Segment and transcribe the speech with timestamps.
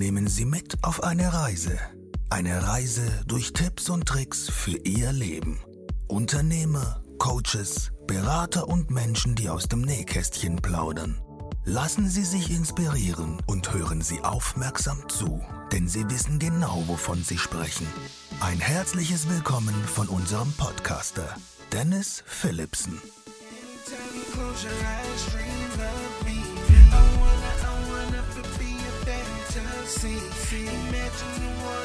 [0.00, 1.78] nehmen Sie mit auf eine Reise.
[2.30, 5.60] Eine Reise durch Tipps und Tricks für Ihr Leben.
[6.08, 11.20] Unternehmer, Coaches, Berater und Menschen, die aus dem Nähkästchen plaudern.
[11.66, 17.36] Lassen Sie sich inspirieren und hören Sie aufmerksam zu, denn Sie wissen genau, wovon Sie
[17.36, 17.86] sprechen.
[18.40, 21.36] Ein herzliches Willkommen von unserem Podcaster,
[21.72, 23.02] Dennis Philipsen.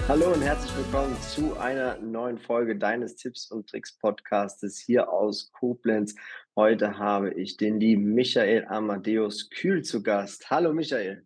[0.07, 5.51] Hallo und herzlich willkommen zu einer neuen Folge deines Tipps und Tricks Podcastes hier aus
[5.51, 6.13] Koblenz.
[6.55, 10.51] Heute habe ich den lieben Michael Amadeus Kühl zu Gast.
[10.51, 11.25] Hallo Michael.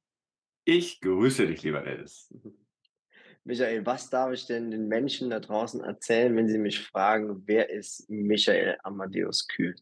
[0.63, 2.33] Ich grüße dich, lieber Dennis.
[3.43, 7.69] Michael, was darf ich denn den Menschen da draußen erzählen, wenn sie mich fragen, wer
[7.69, 9.75] ist Michael Amadeus Kühl?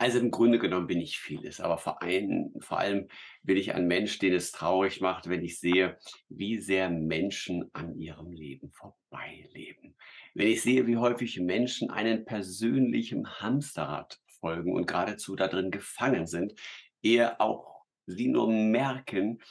[0.00, 3.08] Also im Grunde genommen bin ich vieles, aber vor allem, vor allem
[3.42, 5.98] bin ich ein Mensch, den es traurig macht, wenn ich sehe,
[6.30, 9.94] wie sehr Menschen an ihrem Leben vorbeileben.
[10.32, 16.26] Wenn ich sehe, wie häufig Menschen einen persönlichen Hamsterrad folgen und geradezu da drin gefangen
[16.26, 16.54] sind,
[17.02, 19.42] ehe auch sie nur merken,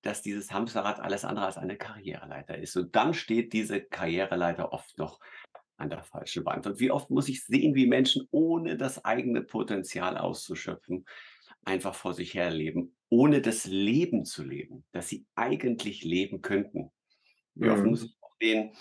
[0.00, 2.76] dass dieses Hamsterrad alles andere als eine Karriereleiter ist.
[2.76, 5.20] Und dann steht diese Karriereleiter oft noch
[5.76, 6.66] an der falschen Wand.
[6.66, 11.04] Und wie oft muss ich sehen, wie Menschen ohne das eigene Potenzial auszuschöpfen,
[11.64, 16.90] einfach vor sich her leben, ohne das Leben zu leben, das sie eigentlich leben könnten.
[17.54, 18.06] Wie oft muss mhm.
[18.06, 18.72] ich auch sehen,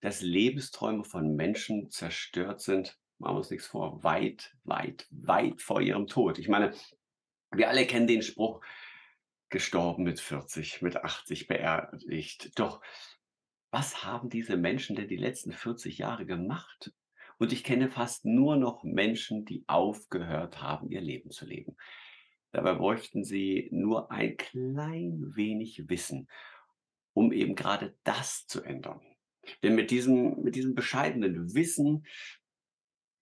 [0.00, 5.80] dass Lebensträume von Menschen zerstört sind, machen wir uns nichts vor, weit, weit, weit vor
[5.80, 6.38] ihrem Tod.
[6.38, 6.72] Ich meine,
[7.52, 8.60] wir alle kennen den Spruch,
[9.50, 12.58] gestorben mit 40, mit 80 beerdigt.
[12.58, 12.80] Doch
[13.70, 16.92] was haben diese Menschen denn die letzten 40 Jahre gemacht?
[17.38, 21.76] Und ich kenne fast nur noch Menschen, die aufgehört haben, ihr Leben zu leben.
[22.52, 26.28] Dabei bräuchten sie nur ein klein wenig Wissen,
[27.12, 29.00] um eben gerade das zu ändern.
[29.62, 32.04] Denn mit diesem, mit diesem bescheidenen Wissen,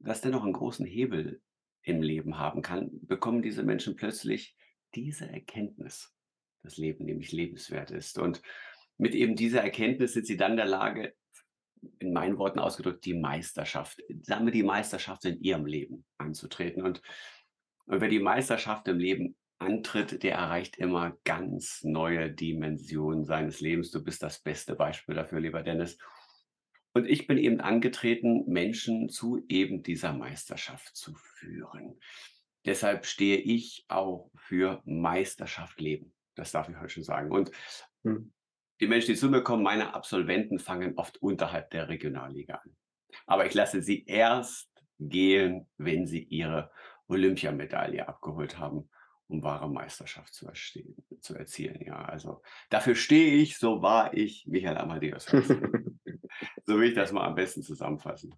[0.01, 1.41] das dennoch einen großen Hebel
[1.83, 4.57] im Leben haben kann, bekommen diese Menschen plötzlich
[4.95, 6.15] diese Erkenntnis,
[6.63, 8.19] dass Leben nämlich lebenswert ist.
[8.19, 8.43] Und
[8.99, 11.15] mit eben dieser Erkenntnis sind sie dann in der Lage,
[12.01, 16.83] in meinen Worten ausgedrückt, die Meisterschaft, damit die Meisterschaft in ihrem Leben anzutreten.
[16.83, 17.01] Und,
[17.87, 23.93] und wer die Meisterschaft im Leben antritt, der erreicht immer ganz neue Dimensionen seines Lebens.
[23.93, 25.99] Du bist das beste Beispiel dafür, lieber Dennis.
[26.93, 32.01] Und ich bin eben angetreten, Menschen zu eben dieser Meisterschaft zu führen.
[32.67, 36.13] Deshalb stehe ich auch für Meisterschaft leben.
[36.35, 37.31] Das darf ich heute schon sagen.
[37.31, 37.53] Und
[38.03, 38.33] hm
[38.81, 42.77] die Menschen, die zu mir kommen, meine Absolventen fangen oft unterhalb der Regionalliga an.
[43.27, 46.71] Aber ich lasse sie erst gehen, wenn sie ihre
[47.09, 48.89] Olympiamedaille abgeholt haben,
[49.29, 50.47] um wahre Meisterschaft zu,
[51.21, 51.81] zu erzielen.
[51.85, 55.25] Ja, also dafür stehe ich, so war ich Michael Amadeus.
[56.67, 58.35] so will ich das mal am besten zusammenfassen.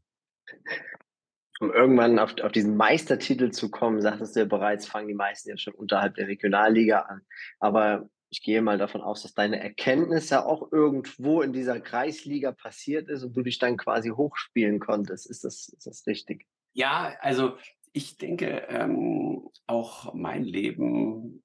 [1.60, 5.50] Um irgendwann auf, auf diesen Meistertitel zu kommen, sagtest du ja bereits, fangen die meisten
[5.50, 7.20] ja schon unterhalb der Regionalliga an.
[7.58, 12.52] Aber ich gehe mal davon aus, dass deine Erkenntnis ja auch irgendwo in dieser Kreisliga
[12.52, 15.28] passiert ist und du dich dann quasi hochspielen konntest.
[15.28, 16.46] Ist das, ist das richtig?
[16.72, 17.56] Ja, also
[17.92, 21.42] ich denke, ähm, auch mein Leben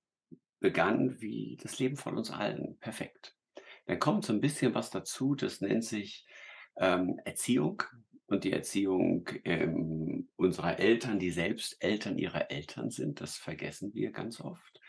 [0.60, 2.78] begann wie das Leben von uns allen.
[2.80, 3.36] Perfekt.
[3.88, 6.26] Dann kommt so ein bisschen was dazu, das nennt sich
[6.78, 7.82] ähm, Erziehung
[8.28, 13.22] und die Erziehung ähm, unserer Eltern, die selbst Eltern ihrer Eltern sind.
[13.22, 14.80] Das vergessen wir ganz oft.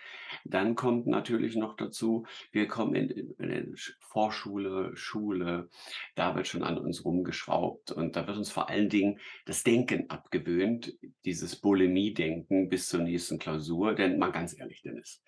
[0.44, 5.68] Dann kommt natürlich noch dazu, wir kommen in, in Vorschule, Schule,
[6.14, 10.08] da wird schon an uns rumgeschraubt und da wird uns vor allen Dingen das Denken
[10.10, 13.94] abgewöhnt, dieses Bulimie-Denken bis zur nächsten Klausur.
[13.94, 15.22] Denn mal ganz ehrlich, Dennis,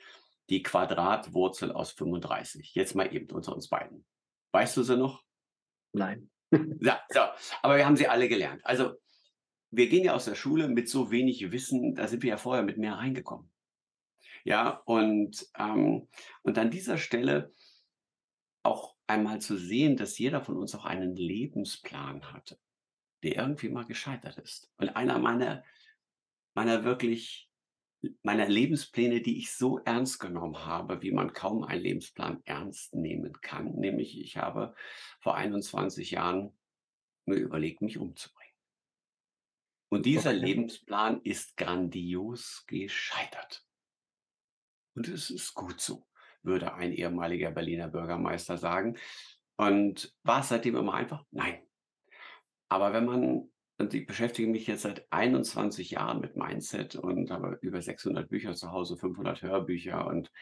[0.48, 4.04] die Quadratwurzel aus 35, jetzt mal eben unter uns beiden.
[4.52, 5.22] Weißt du sie noch?
[5.92, 6.30] Nein.
[6.80, 7.20] ja, so,
[7.62, 8.64] aber wir haben sie alle gelernt.
[8.64, 8.94] Also
[9.70, 12.64] wir gehen ja aus der Schule mit so wenig Wissen, da sind wir ja vorher
[12.64, 13.50] mit mehr reingekommen.
[14.44, 16.08] Ja, und, ähm,
[16.42, 17.52] und an dieser Stelle
[18.62, 22.58] auch einmal zu sehen, dass jeder von uns auch einen Lebensplan hatte,
[23.22, 24.70] der irgendwie mal gescheitert ist.
[24.76, 25.64] Und einer meiner,
[26.54, 27.50] meiner wirklich,
[28.22, 33.32] meiner Lebenspläne, die ich so ernst genommen habe, wie man kaum einen Lebensplan ernst nehmen
[33.40, 34.74] kann, nämlich ich habe
[35.20, 36.56] vor 21 Jahren
[37.24, 38.38] mir überlegt, mich umzubringen.
[39.90, 40.40] Und dieser okay.
[40.40, 43.67] Lebensplan ist grandios gescheitert.
[44.98, 46.04] Und es ist gut so,
[46.42, 48.96] würde ein ehemaliger Berliner Bürgermeister sagen.
[49.56, 51.24] Und war es seitdem immer einfach?
[51.30, 51.62] Nein.
[52.68, 53.48] Aber wenn man,
[53.78, 58.54] und ich beschäftige mich jetzt seit 21 Jahren mit Mindset und habe über 600 Bücher
[58.54, 60.04] zu Hause, 500 Hörbücher.
[60.04, 60.32] Und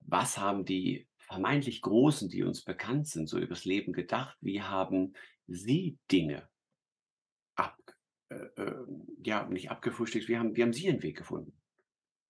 [0.00, 4.36] was haben die vermeintlich Großen, die uns bekannt sind, so übers Leben gedacht?
[4.40, 5.12] Wie haben
[5.46, 6.48] sie Dinge
[7.54, 7.78] ab,
[8.30, 8.84] äh, äh,
[9.22, 11.56] ja, nicht abgefrühstückt, wie haben, wie haben sie ihren Weg gefunden?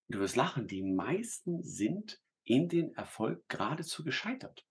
[0.09, 4.65] Du wirst lachen, die meisten sind in den Erfolg geradezu gescheitert.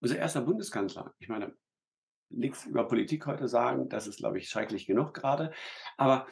[0.00, 1.56] Unser erster Bundeskanzler, ich meine,
[2.30, 5.52] nichts über Politik heute sagen, das ist, glaube ich, schrecklich genug gerade,
[5.96, 6.26] aber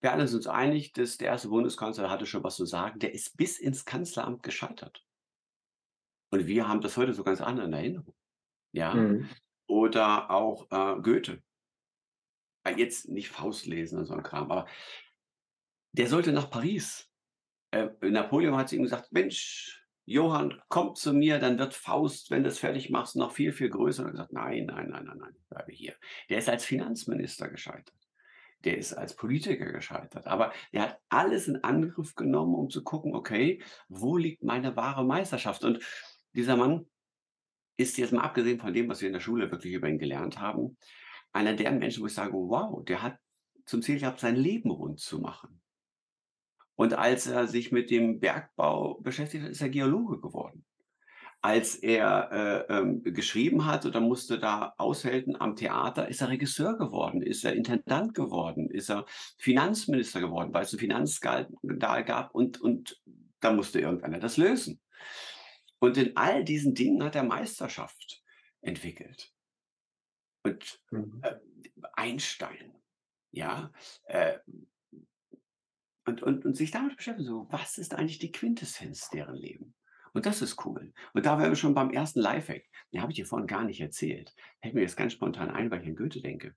[0.00, 3.12] wir alle sind uns einig, dass der erste Bundeskanzler hatte schon was zu sagen, der
[3.12, 5.04] ist bis ins Kanzleramt gescheitert.
[6.30, 8.14] Und wir haben das heute so ganz anders in Erinnerung.
[8.72, 8.94] Ja.
[8.94, 9.28] Mhm.
[9.66, 11.42] Oder auch äh, Goethe.
[12.64, 14.66] Äh, Jetzt nicht Faust lesen und so ein Kram, aber
[15.92, 17.09] der sollte nach Paris.
[17.70, 22.42] Äh, Napoleon hat zu ihm gesagt: Mensch, Johann, komm zu mir, dann wird Faust, wenn
[22.42, 24.04] du es fertig machst, noch viel, viel größer.
[24.04, 25.94] Und er hat gesagt: Nein, nein, nein, nein, nein, bleibe hier.
[26.28, 27.94] Der ist als Finanzminister gescheitert.
[28.64, 30.26] Der ist als Politiker gescheitert.
[30.26, 35.04] Aber er hat alles in Angriff genommen, um zu gucken, okay, wo liegt meine wahre
[35.04, 35.64] Meisterschaft?
[35.64, 35.82] Und
[36.34, 36.86] dieser Mann
[37.78, 40.38] ist jetzt mal abgesehen von dem, was wir in der Schule wirklich über ihn gelernt
[40.38, 40.76] haben,
[41.32, 43.16] einer der Menschen, wo ich sage, wow, der hat
[43.64, 45.62] zum Ziel gehabt, sein Leben rund zu machen.
[46.80, 50.64] Und als er sich mit dem Bergbau beschäftigt hat, ist er Geologe geworden.
[51.42, 52.32] Als er
[52.70, 57.44] äh, ähm, geschrieben hat oder musste da aushelfen am Theater, ist er Regisseur geworden, ist
[57.44, 59.04] er Intendant geworden, ist er
[59.36, 62.98] Finanzminister geworden, weil es einen Finanzskandal gab und, und
[63.40, 64.80] da musste irgendeiner das lösen.
[65.80, 68.22] Und in all diesen Dingen hat er Meisterschaft
[68.62, 69.34] entwickelt.
[70.44, 71.20] Und Mhm.
[71.24, 71.34] äh,
[71.92, 72.72] Einstein,
[73.32, 73.70] ja,
[74.04, 74.38] äh,
[76.10, 79.74] und, und, und sich damit beschäftigen, so, was ist eigentlich die Quintessenz deren Leben?
[80.12, 80.92] Und das ist cool.
[81.14, 82.64] Und da wären wir schon beim ersten Lifehack.
[82.92, 84.34] Den habe ich dir vorhin gar nicht erzählt.
[84.60, 86.56] Fällt mir jetzt ganz spontan ein, weil ich an Goethe denke.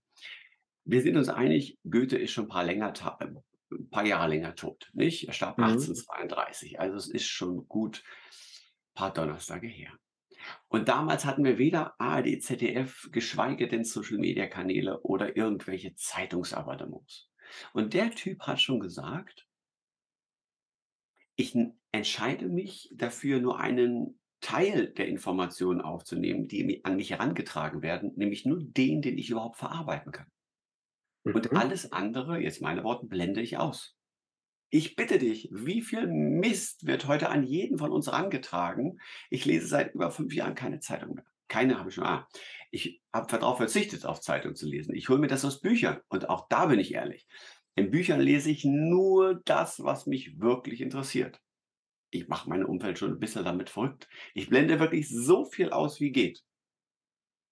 [0.86, 4.56] Wir sind uns einig, Goethe ist schon ein paar, länger, äh, ein paar Jahre länger
[4.56, 4.90] tot.
[4.94, 5.28] Nicht?
[5.28, 5.66] Er starb Mhm.
[5.66, 6.80] 1832.
[6.80, 9.92] Also es ist schon gut ein paar Donnerstage her.
[10.68, 17.30] Und damals hatten wir weder ARD, ZDF, geschweige denn Social-Media-Kanäle oder irgendwelche Zeitungsabonnements.
[17.74, 19.48] Und der Typ hat schon gesagt,
[21.36, 21.56] ich
[21.92, 28.46] entscheide mich dafür, nur einen Teil der Informationen aufzunehmen, die an mich herangetragen werden, nämlich
[28.46, 30.28] nur den, den ich überhaupt verarbeiten kann.
[31.34, 31.58] Und Mhm.
[31.58, 33.98] alles andere, jetzt meine Worte, blende ich aus.
[34.70, 39.00] Ich bitte dich, wie viel Mist wird heute an jeden von uns herangetragen?
[39.30, 41.26] Ich lese seit über fünf Jahren keine Zeitung mehr.
[41.48, 42.06] Keine habe ich schon.
[42.06, 42.28] Ah,
[42.74, 44.96] ich habe darauf verzichtet, auf Zeitung zu lesen.
[44.96, 46.02] Ich hole mir das aus Büchern.
[46.08, 47.28] Und auch da bin ich ehrlich.
[47.76, 51.40] In Büchern lese ich nur das, was mich wirklich interessiert.
[52.10, 54.10] Ich mache mein Umfeld schon ein bisschen damit verrückt.
[54.34, 56.44] Ich blende wirklich so viel aus, wie geht.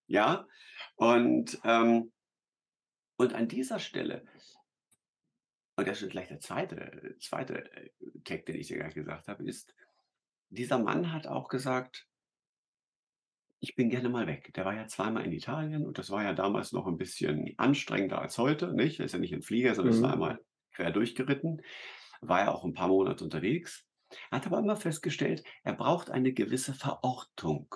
[0.07, 0.47] Ja,
[0.95, 2.11] und, ähm,
[3.17, 4.25] und an dieser Stelle,
[5.75, 7.91] und das ist gleich der zweite, zweite äh,
[8.23, 9.75] Tag, den ich dir gleich gesagt habe, ist,
[10.49, 12.07] dieser Mann hat auch gesagt,
[13.61, 14.53] ich bin gerne mal weg.
[14.55, 18.21] Der war ja zweimal in Italien und das war ja damals noch ein bisschen anstrengender
[18.21, 18.99] als heute, nicht?
[18.99, 20.03] Er ist ja nicht im Flieger, sondern ist Mhm.
[20.03, 20.39] einmal
[20.73, 21.61] quer durchgeritten,
[22.21, 23.87] war ja auch ein paar Monate unterwegs,
[24.31, 27.75] hat aber immer festgestellt, er braucht eine gewisse Verortung,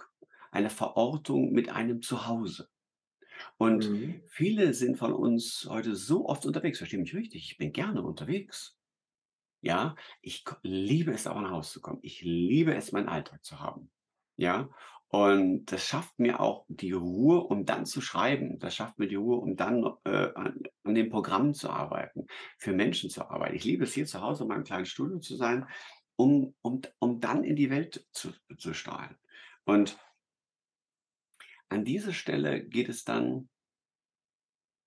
[0.52, 2.70] eine Verortung mit einem Zuhause.
[3.58, 4.22] Und Mhm.
[4.28, 8.78] viele sind von uns heute so oft unterwegs, verstehe mich richtig, ich bin gerne unterwegs.
[9.62, 12.00] Ja, ich liebe es, auch nach Hause zu kommen.
[12.04, 13.92] Ich liebe es, meinen Alltag zu haben.
[14.38, 14.70] Ja,
[15.10, 18.60] und das schafft mir auch die Ruhe, um dann zu schreiben.
[18.60, 22.28] Das schafft mir die Ruhe, um dann äh, an, an den Programmen zu arbeiten,
[22.58, 23.56] für Menschen zu arbeiten.
[23.56, 25.68] Ich liebe es, hier zu Hause in meinem kleinen Studio zu sein,
[26.18, 29.16] um, um, um dann in die Welt zu, zu strahlen.
[29.64, 29.98] Und
[31.70, 33.50] an dieser Stelle geht es dann,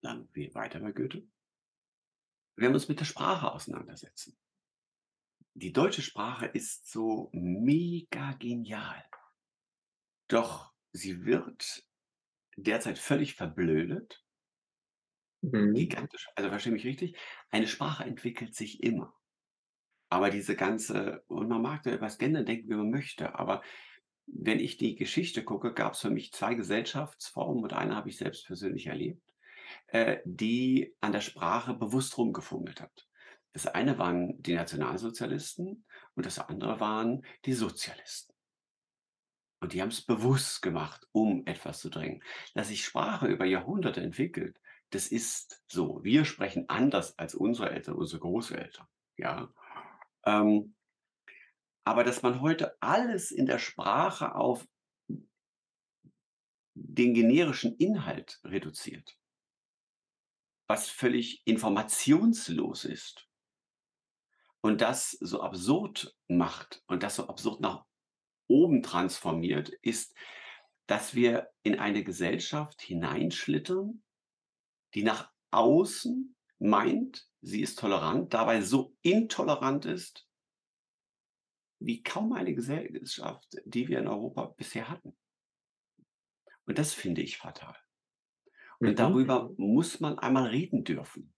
[0.02, 1.26] dann weiter bei Goethe,
[2.56, 4.36] wenn wir uns mit der Sprache auseinandersetzen.
[5.54, 9.07] Die deutsche Sprache ist so mega genial.
[10.28, 11.84] Doch sie wird
[12.56, 14.24] derzeit völlig verblödet.
[15.40, 15.74] Mhm.
[15.74, 16.28] Gigantisch.
[16.34, 17.16] Also verstehe mich richtig.
[17.50, 19.14] Eine Sprache entwickelt sich immer.
[20.10, 23.62] Aber diese ganze, und man mag da über das Gender denken, wie man möchte, aber
[24.26, 28.16] wenn ich die Geschichte gucke, gab es für mich zwei Gesellschaftsformen und eine habe ich
[28.16, 29.22] selbst persönlich erlebt,
[29.88, 33.08] äh, die an der Sprache bewusst rumgefummelt hat.
[33.52, 38.34] Das eine waren die Nationalsozialisten und das andere waren die Sozialisten.
[39.60, 42.22] Und die haben es bewusst gemacht, um etwas zu drängen.
[42.54, 44.60] Dass sich Sprache über Jahrhunderte entwickelt,
[44.90, 46.02] das ist so.
[46.04, 48.86] Wir sprechen anders als unsere Eltern, unsere Großeltern.
[49.16, 49.52] Ja.
[50.24, 50.74] Ähm,
[51.84, 54.66] aber dass man heute alles in der Sprache auf
[56.74, 59.18] den generischen Inhalt reduziert,
[60.68, 63.28] was völlig informationslos ist
[64.60, 67.84] und das so absurd macht und das so absurd nach
[68.48, 70.16] oben transformiert, ist,
[70.86, 74.02] dass wir in eine Gesellschaft hineinschlittern,
[74.94, 80.26] die nach außen meint, sie ist tolerant, dabei so intolerant ist,
[81.80, 85.16] wie kaum eine Gesellschaft, die wir in Europa bisher hatten.
[86.66, 87.76] Und das finde ich fatal.
[88.80, 88.96] Und Mhm.
[88.96, 91.32] darüber muss man einmal reden dürfen.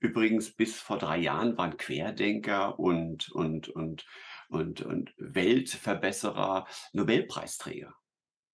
[0.00, 4.06] Übrigens, bis vor drei Jahren waren Querdenker und, und, und,
[4.48, 7.94] und, und Weltverbesserer Nobelpreisträger.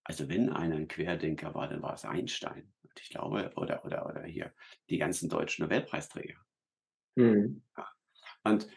[0.04, 2.72] Also wenn einer ein Querdenker war, dann war es Einstein.
[2.82, 4.52] Und ich glaube, oder, oder, oder hier
[4.90, 6.40] die ganzen deutschen Nobelpreisträger.
[7.14, 7.62] Mhm.
[8.42, 8.68] Und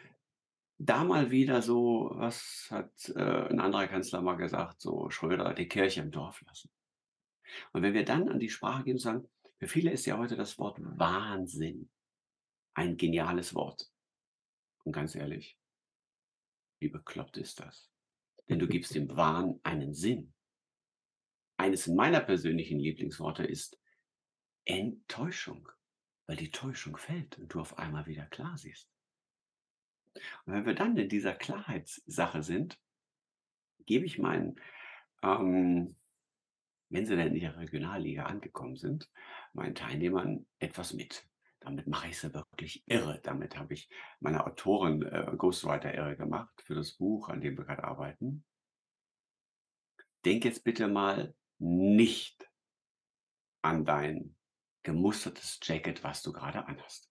[0.77, 5.67] da mal wieder so, was hat äh, ein anderer Kanzler mal gesagt, so Schröder, die
[5.67, 6.69] Kirche im Dorf lassen.
[7.72, 10.36] Und wenn wir dann an die Sprache gehen und sagen, für viele ist ja heute
[10.36, 11.89] das Wort Wahnsinn
[12.74, 13.89] ein geniales Wort.
[14.84, 15.57] Und ganz ehrlich,
[16.79, 17.89] wie bekloppt ist das?
[18.50, 20.34] Denn du gibst dem Wahn einen Sinn.
[21.58, 23.79] Eines meiner persönlichen Lieblingsworte ist
[24.65, 25.70] Enttäuschung,
[26.27, 28.89] weil die Täuschung fällt und du auf einmal wieder klar siehst.
[30.46, 32.79] Und wenn wir dann in dieser Klarheitssache sind,
[33.86, 34.60] gebe ich meinen,
[35.22, 35.96] ähm,
[36.89, 39.10] wenn sie denn in ihrer Regionalliga angekommen sind,
[39.53, 41.27] meinen Teilnehmern etwas mit.
[41.65, 43.19] Damit mache ich sie wirklich irre.
[43.24, 47.65] Damit habe ich meine Autorin äh, Ghostwriter irre gemacht für das Buch, an dem wir
[47.65, 48.45] gerade arbeiten.
[50.24, 52.48] Denk jetzt bitte mal nicht
[53.63, 54.36] an dein
[54.84, 57.10] gemustertes Jacket, was du gerade anhast.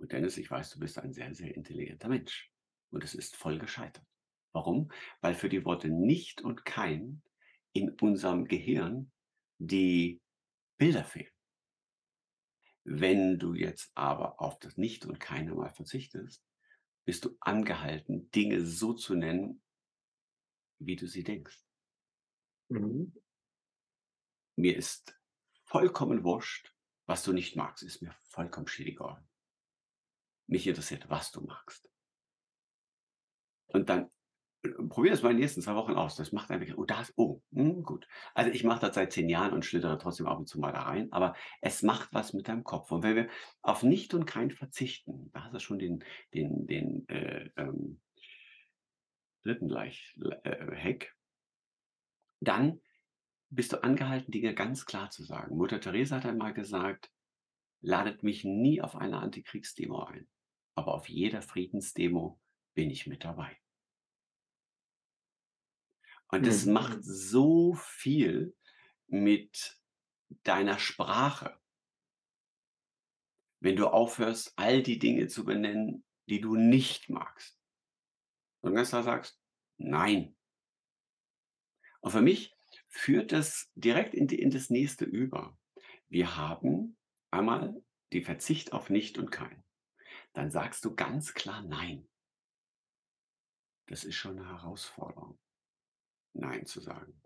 [0.00, 2.50] Und Dennis, ich weiß, du bist ein sehr, sehr intelligenter Mensch.
[2.90, 4.04] Und es ist voll gescheitert.
[4.52, 4.90] Warum?
[5.20, 7.22] Weil für die Worte nicht und kein
[7.72, 9.12] in unserem Gehirn
[9.58, 10.20] die
[10.76, 11.30] Bilder fehlen.
[12.90, 16.42] Wenn du jetzt aber auf das Nicht und keine mal verzichtest,
[17.04, 19.62] bist du angehalten, Dinge so zu nennen,
[20.78, 21.62] wie du sie denkst.
[22.70, 23.14] Mhm.
[24.56, 25.14] Mir ist
[25.64, 29.22] vollkommen wurscht, was du nicht magst, ist mir vollkommen schiedegal.
[30.46, 31.90] Mich interessiert, was du magst.
[33.66, 34.10] Und dann
[34.62, 36.16] äh, probier das mal in den nächsten zwei Wochen aus.
[36.16, 38.06] Das macht einfach, oh, das, oh, hm, gut.
[38.34, 40.82] Also ich mache das seit zehn Jahren und schlittere trotzdem ab und zu mal da
[40.82, 42.90] rein, aber es macht was mit deinem Kopf.
[42.90, 43.28] Und wenn wir
[43.62, 48.00] auf nicht und kein verzichten, da hast du schon den, den, den äh, ähm,
[49.42, 51.14] dritten gleich äh, Hack,
[52.40, 52.80] dann
[53.50, 55.56] bist du angehalten, Dinge ganz klar zu sagen.
[55.56, 57.10] Mutter Teresa hat einmal gesagt,
[57.80, 60.28] ladet mich nie auf eine Antikriegsdemo ein,
[60.74, 62.38] aber auf jeder Friedensdemo
[62.74, 63.56] bin ich mit dabei.
[66.28, 66.72] Und das Mhm.
[66.74, 68.56] macht so viel
[69.06, 69.78] mit
[70.44, 71.58] deiner Sprache.
[73.60, 77.58] Wenn du aufhörst, all die Dinge zu benennen, die du nicht magst.
[78.60, 79.40] Und ganz klar sagst,
[79.78, 80.36] nein.
[82.00, 82.54] Und für mich
[82.88, 85.58] führt das direkt in, die, in das nächste über.
[86.08, 86.98] Wir haben
[87.30, 87.82] einmal
[88.12, 89.64] die Verzicht auf nicht und kein.
[90.34, 92.08] Dann sagst du ganz klar nein.
[93.86, 95.38] Das ist schon eine Herausforderung,
[96.38, 97.20] nein zu sagen.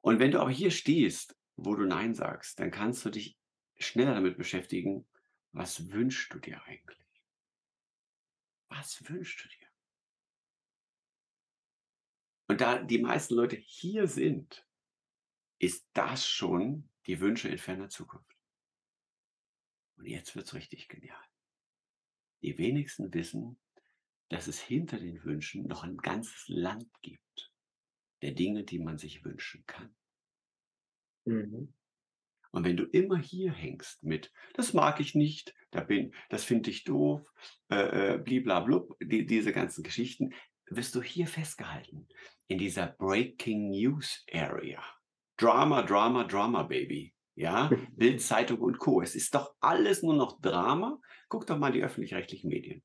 [0.00, 3.36] Und wenn du aber hier stehst, wo du nein sagst, dann kannst du dich
[3.78, 5.06] schneller damit beschäftigen,
[5.52, 7.24] was wünschst du dir eigentlich?
[8.68, 9.68] Was wünschst du dir?
[12.48, 14.66] Und da die meisten Leute hier sind,
[15.58, 18.36] ist das schon die Wünsche in ferner Zukunft.
[19.96, 21.22] Und jetzt wird's richtig genial.
[22.42, 23.58] Die wenigsten wissen,
[24.28, 27.52] dass es hinter den Wünschen noch ein ganzes Land gibt
[28.22, 29.94] der Dinge, die man sich wünschen kann.
[31.24, 31.72] Mhm.
[32.50, 36.70] Und wenn du immer hier hängst mit, das mag ich nicht, da bin, das finde
[36.70, 37.22] ich doof,
[37.70, 40.32] äh, äh, bliblablub, die, diese ganzen Geschichten,
[40.70, 42.08] wirst du hier festgehalten
[42.46, 44.82] in dieser Breaking News Area.
[45.36, 47.14] Drama, Drama, Drama, Baby.
[47.34, 49.02] Ja, Bild, Zeitung und Co.
[49.02, 51.00] Es ist doch alles nur noch Drama.
[51.28, 52.82] Guck doch mal die öffentlich-rechtlichen Medien.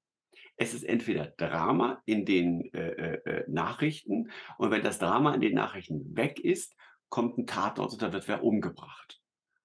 [0.55, 5.41] Es ist entweder Drama in den äh, äh, äh, Nachrichten und wenn das Drama in
[5.41, 6.75] den Nachrichten weg ist,
[7.09, 9.21] kommt ein Tatort und da wird wer umgebracht.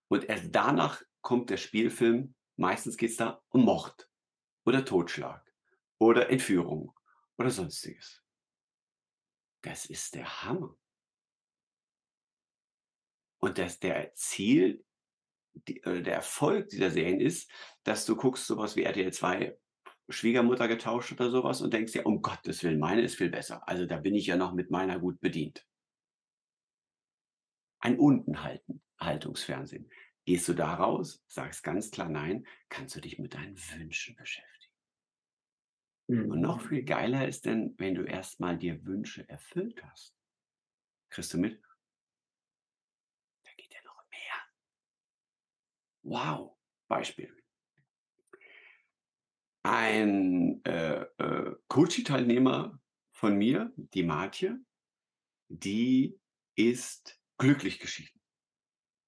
[0.08, 2.34] Und erst danach kommt der Spielfilm.
[2.56, 4.10] Meistens geht es da um Mord
[4.64, 5.42] oder Totschlag
[5.98, 6.92] oder Entführung
[7.36, 8.22] oder sonstiges.
[9.62, 10.76] Das ist der Hammer.
[13.38, 14.84] Und das, der Ziel,
[15.52, 17.50] die, äh, der Erfolg dieser Serien ist,
[17.84, 19.56] dass du guckst sowas wie RTL 2
[20.10, 23.66] Schwiegermutter getauscht oder sowas und denkst ja, um Gottes Willen, meine ist viel besser.
[23.68, 25.66] Also da bin ich ja noch mit meiner gut bedient.
[27.80, 29.90] Ein Untenhaltungsfernsehen.
[30.24, 34.74] Gehst du da raus, sagst ganz klar nein, kannst du dich mit deinen Wünschen beschäftigen.
[36.28, 36.68] Und noch Mhm.
[36.68, 40.16] viel geiler ist denn, wenn du erstmal dir Wünsche erfüllt hast.
[41.10, 41.62] Kriegst du mit?
[43.44, 44.36] Da geht ja noch mehr.
[46.02, 46.56] Wow.
[46.88, 47.32] Beispiel.
[49.70, 52.80] Ein äh, äh, Coaching-Teilnehmer
[53.12, 54.60] von mir, die Martje,
[55.48, 56.20] die
[56.56, 58.20] ist glücklich geschieden.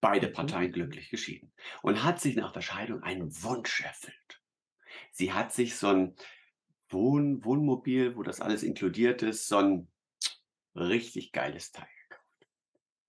[0.01, 0.33] Beide Mhm.
[0.35, 1.53] Parteien glücklich geschieden.
[1.83, 4.43] Und hat sich nach der Scheidung einen Wunsch erfüllt.
[5.13, 6.17] Sie hat sich so ein
[6.91, 9.93] Wohn Wohnmobil, wo das alles inkludiert ist, so ein
[10.75, 12.27] richtig geiles Teil gekauft.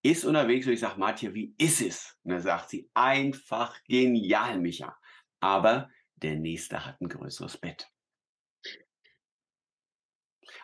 [0.04, 4.60] Ist unterwegs und ich sage: „Martje, wie ist es?“ Und dann sagt sie: „Einfach genial,
[4.60, 4.98] Micha,
[5.40, 5.90] aber
[6.22, 7.92] der Nächste hat ein größeres Bett.“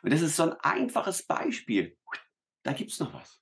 [0.02, 1.98] Und das ist so ein einfaches Beispiel.
[2.64, 3.42] Da gibt's noch was.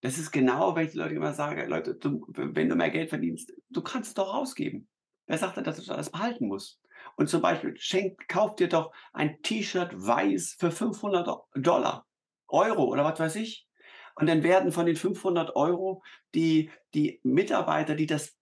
[0.00, 3.10] Das ist genau, wenn ich den Leuten immer sage: „Leute, du wenn du mehr Geld
[3.10, 4.88] verdienst, du kannst es doch ausgeben.
[5.26, 6.80] Wer sagt denn, dass du das behalten musst?“
[7.16, 12.06] Und zum Beispiel schenk kauf dir doch ein T-Shirt weiß für 500 Dollar,
[12.48, 13.66] Euro oder was weiß ich.
[14.14, 16.02] Und dann werden von den 500 Euro
[16.34, 18.36] die die Mitarbeiter, die das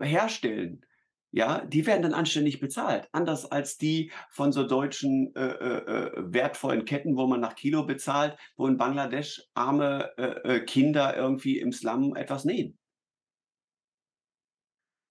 [0.00, 0.84] herstellen,
[1.32, 3.08] ja, die werden dann anständig bezahlt.
[3.12, 7.84] Anders als die von so deutschen, äh, äh, äh, wertvollen Ketten, wo man nach Kilo
[7.86, 12.78] bezahlt, wo in Bangladesch arme, äh, äh, Kinder irgendwie im Slum etwas nähen.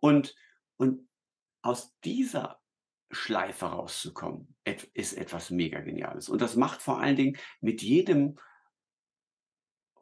[0.01, 0.35] Und
[0.77, 1.09] und
[1.61, 2.61] aus dieser
[3.11, 4.55] Schleife rauszukommen,
[4.93, 6.29] ist etwas mega Geniales.
[6.29, 8.39] Und das macht vor allen Dingen mit jedem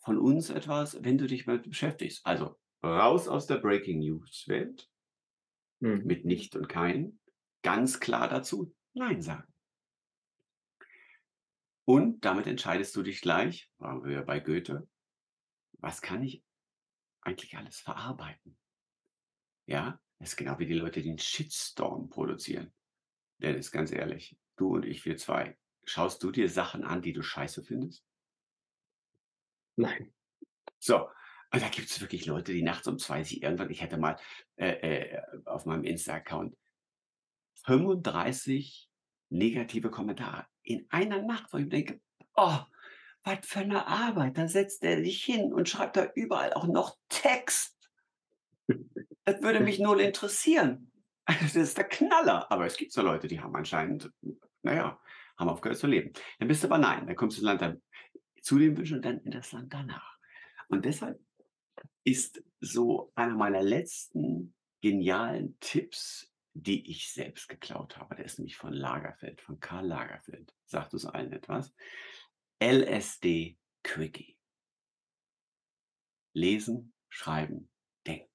[0.03, 2.25] von uns etwas, wenn du dich damit beschäftigst.
[2.25, 4.89] Also, raus aus der Breaking News Welt
[5.81, 6.05] Mhm.
[6.05, 7.19] mit nicht und kein,
[7.63, 9.51] ganz klar dazu nein sagen.
[11.89, 14.89] Und damit entscheidest du dich gleich, waren wir bei Goethe,
[15.79, 16.43] was kann ich
[17.21, 18.57] eigentlich alles verarbeiten?
[19.69, 22.73] Ja, das ist genau wie die Leute, die 'n Shitstorm produzieren.
[23.39, 27.21] Dennis, ganz ehrlich, du und ich, wir 2, schaust du dir Sachen an, die du
[27.21, 28.01] scheiße findest?
[29.77, 30.11] Nein.
[30.79, 31.09] So,
[31.53, 34.17] und da gibt's wirklich Leute, die nachts um 2 sich irgendwann ich hatte mal,
[34.57, 34.69] äh,
[35.17, 36.55] äh, auf meinem Insta-Account
[37.65, 38.89] 35
[39.29, 42.01] negative Kommentare in einer Nacht, wo ich denke:
[42.35, 42.59] „Oh,
[43.23, 44.37] was für 'ne Arbeit.
[44.37, 47.75] Da setzt der sich hin und schreibt da überall auch noch Text.
[49.25, 50.91] Das würde mich null interessieren.
[51.41, 52.51] Das ist der Knaller.
[52.51, 54.11] Aber es gibt so Leute, die haben anscheinend,
[54.63, 54.99] na ja,
[55.37, 56.13] haben aufgehört zu leben.
[56.39, 57.81] Dann bist du aber nein, dann kommst du ins Land dann
[58.41, 60.17] zu den Wünschen und dann in das Land danach.
[60.69, 61.19] Und deshalb
[62.03, 68.15] ist so einer meiner letzten genialen Tipps, die ich selbst geklaut habe.
[68.15, 70.53] Der ist nämlich von Lagerfeld, von Karl Lagerfeld.
[70.65, 71.73] Sagt uns allen etwas?
[72.61, 74.37] LSD Quickie.
[76.33, 77.69] Lesen, schreiben,
[78.05, 78.29] denken.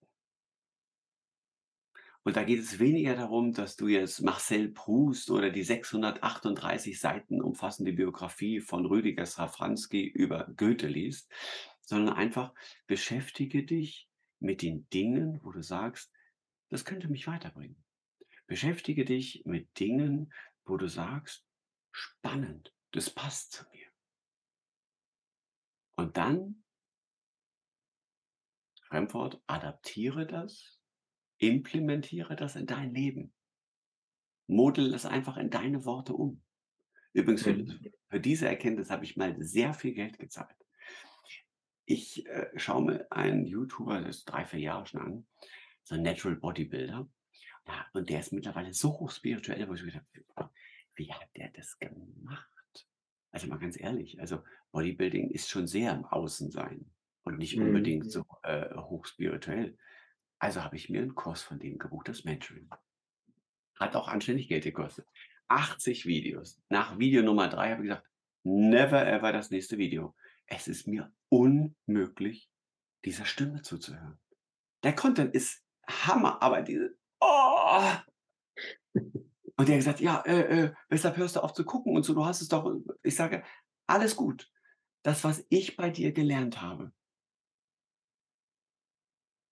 [2.25, 7.43] Und da geht es weniger darum, dass du jetzt Marcel Proust oder die 638 Seiten
[7.43, 11.29] umfassende Biografie von Rüdiger Safranski über Goethe liest,
[11.83, 12.55] sondern einfach
[12.87, 16.13] beschäftige dich mit den Dingen, wo du sagst:
[16.71, 17.85] „Das könnte mich weiterbringen.“
[18.47, 20.33] Beschäftige dich mit Dingen,
[20.65, 21.47] wo du sagst:
[21.93, 23.89] „Spannend, das passt zu mir.“
[25.97, 26.65] Und dann
[28.87, 30.81] Fremdwort, adaptiere das,
[31.39, 33.35] implementiere das in dein Leben.
[34.47, 36.43] Model es einfach in deine Worte um.
[37.15, 37.93] Übrigens, für Mhm.
[38.11, 40.62] für diese Erkenntnis habe ich mal sehr viel Geld gezahlt.
[41.89, 45.27] Ich, äh, schaue mir einen YouTuber, das ist 3, 4 Jahre schon an,
[45.83, 47.09] so 'n Natural Bodybuilder.
[47.69, 50.53] Ja, und der ist mittlerweile so hoch spirituell, wo ich mir gedacht habe:
[50.97, 52.89] „Wie hat der das gemacht?“
[53.33, 56.93] Also, mal ganz ehrlich, also, Bodybuilding ist schon sehr im Außensein
[57.25, 58.13] und nicht unbedingt Mhm.
[58.13, 59.79] so, äh, hochspirituell.
[60.41, 62.71] Also, habe ich mir 'n Kurs von dem gebucht, das Mentoring.
[63.79, 65.09] Hat auch anständig Geld gekostet.
[65.49, 66.63] 80 Videos.
[66.71, 68.09] Nach Video Nummer 3 habe ich gesagt:
[68.45, 70.15] „Never ever das nächste Video.“
[70.47, 72.51] Es ist mir unmöglich,
[73.05, 74.21] dieser Stimme zuzuhören.
[74.85, 77.93] Der Content ist Hammer, aber diese oh!
[79.57, 82.15] Und der hat gesagt: „Ja, äh, äh, weshalb hörst du auf zu gucken und so?
[82.15, 82.71] Du hast es doch“
[83.03, 83.45] ich sage:
[83.87, 84.51] „Alles gut.
[85.05, 86.93] Das, was ich bei dir gelernt habe“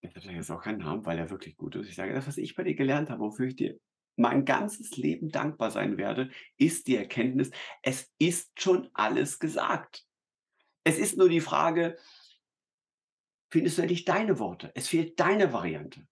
[0.03, 1.89] ich sage jetzt auch keinen Namen, weil er wirklich gut ist.
[1.89, 3.79] Ich sage: „Das, was ich bei dir gelernt habe, wofür ich dir
[4.17, 7.51] mein ganzes Leben dankbar sein werde, ist die Erkenntnis,
[7.83, 10.07] es ist schon alles gesagt.
[10.85, 11.97] Es ist nur die Frage
[13.51, 14.71] findest du endlich deine Worte?
[14.75, 16.07] Es fehlt deine Variante.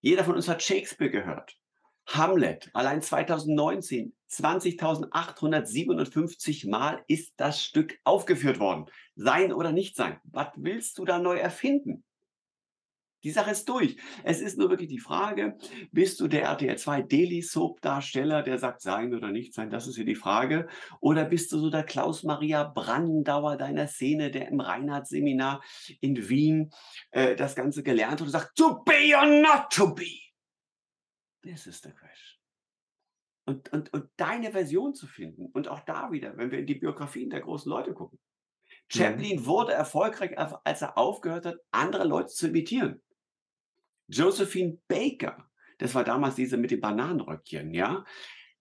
[0.00, 1.58] Jeder von uns hat Shakespeare gehört.
[2.06, 8.86] Hamlet, allein 2019, 20.857 Mal ist das Stück aufgeführt worden.
[9.16, 10.20] Sein oder nicht sein.
[10.24, 12.05] Was willst du da neu erfinden?
[13.26, 13.96] Die Sache ist durch.
[14.22, 15.58] Es ist nur wirklich die Frage,
[15.90, 19.88] bist du der RTL 2 Daily Soap Darsteller, der sagt sein oder nicht sein, das
[19.88, 20.68] ist hier die Frage.
[21.00, 25.60] Oder bist du so der Klaus Maria Brandauer deiner Szene, der im Reinhardt-Seminar
[26.00, 26.70] in Wien
[27.10, 30.20] äh, das Ganze gelernt hat und sagt, to be or not to be.
[31.42, 32.38] This is the question.
[33.44, 35.46] Und, und, und deine Version zu finden.
[35.46, 38.20] Und auch da wieder, wenn wir in die Biografien der großen Leute gucken.
[38.88, 39.46] Chaplin mhm.
[39.46, 43.02] wurde erfolgreich, als er aufgehört hat, andere Leute zu imitieren.
[44.08, 48.04] Josephine Baker, das war damals diese mit den Bananenröckchen, ja,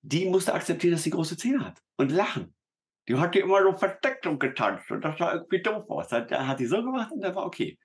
[0.01, 2.55] die musste akzeptieren, dass sie große Zähne hat und lachen.
[3.07, 6.09] Die hat die immer so versteckt und getanzt und das sah irgendwie doof aus.
[6.09, 7.79] Da hat die so gemacht und das war okay.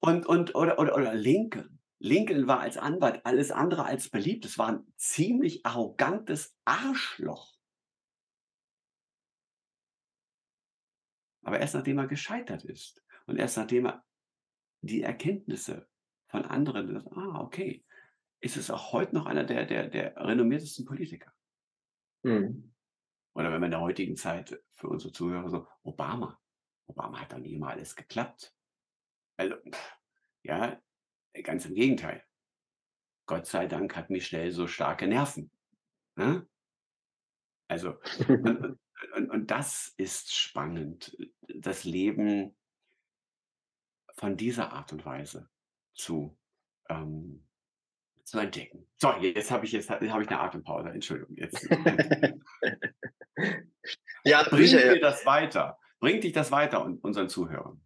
[0.00, 1.80] Und, und, oder, oder, oder Lincoln.
[1.98, 4.44] Lincoln war als Anwalt alles andere als beliebt.
[4.44, 7.54] Es war ein ziemlich arrogantes Arschloch.
[11.42, 14.04] Aber erst nachdem er gescheitert ist und erst nachdem er
[14.80, 15.88] die Erkenntnisse
[16.34, 17.84] von anderen, ah, okay,
[18.40, 21.32] ist es auch heute noch einer der, der, der renommiertesten Politiker.
[22.24, 22.74] Mhm.
[23.36, 26.40] Oder wenn man in der heutigen Zeit für unsere Zuhörer so, Obama.
[26.86, 28.52] Obama hat doch nie mal alles geklappt.
[29.36, 29.54] Also,
[30.42, 30.82] ja,
[31.44, 32.24] ganz im Gegenteil.
[33.26, 35.52] Gott sei Dank hat Michelle so starke Nerven.
[36.16, 36.48] Ne?
[37.68, 37.94] Also,
[38.28, 38.80] und,
[39.14, 42.56] und, und das ist spannend, das Leben
[44.14, 45.48] von dieser Art und Weise
[45.94, 46.36] zu,
[46.88, 47.44] ähm,
[48.24, 48.86] zu entdecken.
[48.96, 50.90] So, jetzt habe ich jetzt habe ich eine Atempause.
[50.90, 51.36] Entschuldigung.
[51.36, 51.68] Jetzt.
[54.24, 55.78] ja, bringt dir das weiter?
[56.00, 57.80] Bringt dich das weiter und unseren Zuhörern?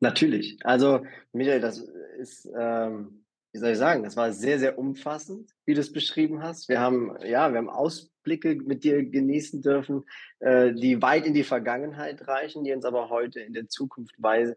[0.00, 0.58] Natürlich.
[0.64, 1.78] Also, Michael, das
[2.18, 6.42] ist, ähm, wie soll ich sagen, das war sehr, sehr umfassend, wie du es beschrieben
[6.42, 6.68] hast.
[6.68, 10.04] Wir haben, ja, wir haben Ausblicke mit dir genießen dürfen,
[10.40, 14.56] äh, die weit in die Vergangenheit reichen, die uns aber heute in der Zukunft weise,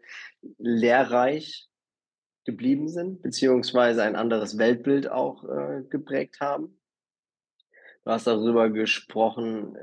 [0.58, 1.68] lehrreich
[2.46, 6.80] geblieben sind, beziehungsweise ein anderes Weltbild auch äh, geprägt haben.
[8.04, 9.76] Du hast darüber gesprochen,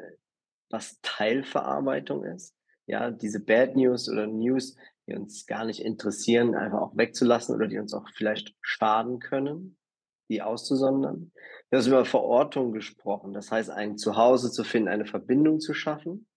[0.69, 2.56] was Teilverarbeitung ist.
[2.88, 4.76] Ja, diese Bad News oder News,
[5.08, 9.78] die uns gar nicht interessieren, einfach auch wegzulassen oder die uns auch vielleicht schaden können,
[10.30, 11.32] die auszusondern.
[11.69, 16.28] Du hast über Verortung gesprochen, das heißt, ein Zuhause zu finden, eine Verbindung zu schaffen.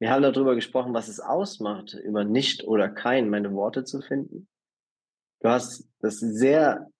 [0.00, 4.48] Wir haben darüber gesprochen, was es ausmacht, über nicht oder kein meine Worte zu finden.
[5.40, 6.90] Du hast das sehr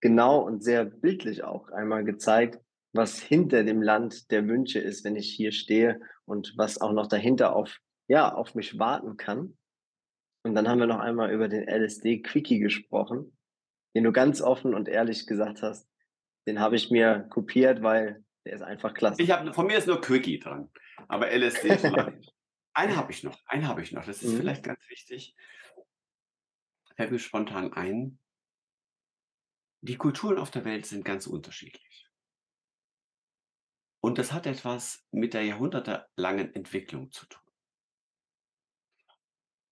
[0.00, 2.58] genau und sehr bildlich auch einmal gezeigt,
[2.92, 7.06] was hinter dem Land der Wünsche ist, wenn ich hier stehe und was auch noch
[7.06, 9.56] dahinter auf, ja, auf mich warten kann.
[10.42, 13.36] Und dann haben wir noch einmal über den LSD Quickie gesprochen,
[13.94, 15.88] den du ganz offen und ehrlich gesagt hast,
[16.46, 19.22] den habe ich mir kopiert, weil der ist einfach klasse.
[19.22, 20.70] Ich habe von mir ist nur Quickie dran,
[21.08, 21.84] aber LSD ist
[22.74, 24.04] einen habe ich noch, einen habe ich noch.
[24.04, 24.38] Das ist mhm.
[24.38, 25.36] vielleicht ganz wichtig
[27.00, 28.18] fällt mir spontan ein,
[29.80, 32.10] die Kulturen auf der Welt sind ganz unterschiedlich.
[34.00, 37.40] Und das hat etwas mit der jahrhundertelangen Entwicklung zu tun.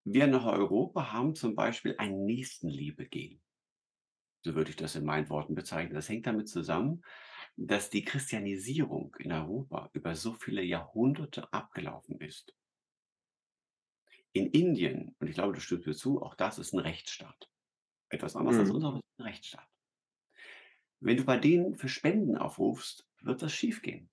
[0.05, 3.43] Wir in Europa haben zum Beispiel ein Nächstenliebe-Gen.
[4.41, 5.97] So würde ich das in meinen Worten bezeichnen.
[5.97, 7.05] Das hängt damit zusammen,
[7.57, 12.55] dass die Christianisierung in Europa über so viele Jahrhunderte abgelaufen ist.
[14.38, 17.51] In Indien, und ich glaube, du stimmst mir zu, auch das ist ein Rechtsstaat.
[18.09, 18.61] Etwas anderes mhm.
[18.61, 19.68] als unser, aber ein Rechtsstaat.
[21.01, 24.09] Wenn du bei denen für Spenden aufrufst, wird das schiefgehen.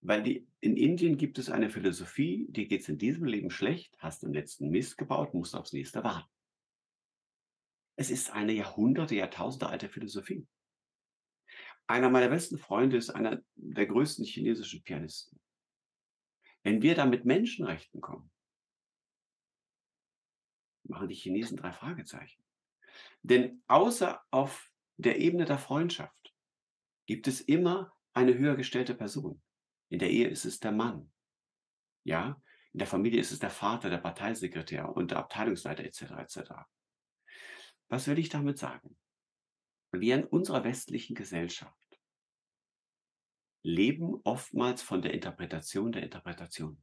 [0.00, 3.94] Weil die, in Indien gibt es eine Philosophie, dir geht es in diesem Leben schlecht,
[3.98, 6.30] hast den letzten Mist gebaut, musst aufs nächste warten.
[7.96, 10.46] Es ist eine Jahrhunderte, Jahrtausende alte Philosophie.
[11.86, 15.38] Einer meiner besten Freunde ist einer der größten chinesischen Pianisten.
[16.62, 18.31] Wenn wir da mit Menschenrechten kommen,
[20.84, 22.42] machen die Chinesen drei Fragezeichen.
[23.22, 26.34] Denn außer auf der Ebene der Freundschaft
[27.06, 29.42] gibt es immer eine höher gestellte Person.
[29.88, 31.12] In der Ehe ist es der Mann.
[32.04, 32.40] Ja,
[32.72, 36.02] in der Familie ist es der Vater, der Parteisekretär und der Abteilungsleiter etc.
[36.18, 36.52] etc.
[37.88, 38.96] Was will ich damit sagen?
[39.92, 42.00] Wir in unserer westlichen Gesellschaft
[43.62, 46.82] leben oftmals von der Interpretation der Interpretation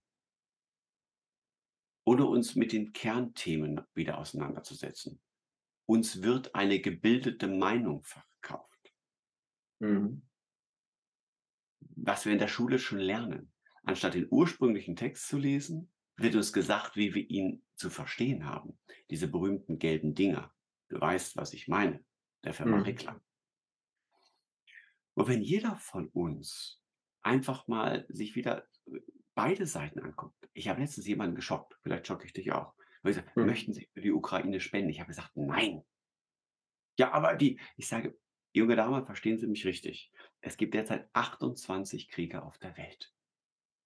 [2.04, 5.20] ohne uns mit den Kernthemen wieder auseinanderzusetzen.
[5.86, 8.94] Uns wird eine gebildete Meinung verkauft.
[9.80, 10.22] Mhm.
[11.80, 13.52] Was wir in der Schule schon lernen.
[13.84, 18.78] Anstatt den ursprünglichen Text zu lesen, wird uns gesagt, wie wir ihn zu verstehen haben.
[19.10, 20.54] Diese berühmten gelben Dinger.
[20.90, 22.04] Du weißt, was ich meine.
[22.44, 22.84] Der Firma mhm.
[22.84, 23.22] Reklam.
[25.14, 26.82] Und wenn jeder von uns
[27.22, 28.68] einfach mal sich wieder
[29.36, 30.39] beide Seiten anguckt.
[30.60, 32.74] Ich habe letztens jemanden geschockt, vielleicht schocke ich dich auch.
[32.98, 33.46] Ich gesagt, hm.
[33.46, 34.90] Möchten Sie für die Ukraine spenden?
[34.90, 35.86] Ich habe gesagt, nein.
[36.98, 38.20] Ja, aber die, ich sage,
[38.52, 40.12] junge Dame, verstehen Sie mich richtig.
[40.42, 43.14] Es gibt derzeit 28 Kriege auf der Welt.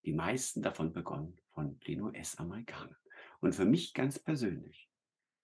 [0.03, 2.97] Die meisten davon begonnen von den US-Amerikanern.
[3.39, 4.89] Und für mich ganz persönlich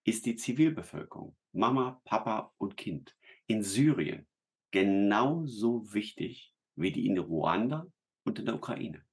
[0.05, 3.15] ist die Zivilbevölkerung, Mama, Papa und Kind
[3.45, 4.27] in Syrien
[4.71, 7.85] genauso wichtig wie die in Ruanda
[8.23, 9.05] und in der Ukraine.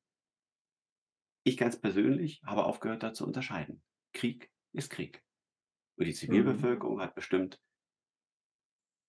[1.47, 3.81] Ich ganz persönlich habe aufgehört, da zu unterscheiden.
[4.13, 5.25] Krieg ist Krieg.
[5.97, 6.17] Und die Mhm.
[6.27, 7.63] Zivilbevölkerung hat bestimmt,